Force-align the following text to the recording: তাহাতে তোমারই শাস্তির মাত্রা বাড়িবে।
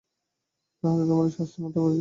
তাহাতে 0.83 1.03
তোমারই 1.09 1.31
শাস্তির 1.31 1.61
মাত্রা 1.63 1.81
বাড়িবে। 1.81 1.89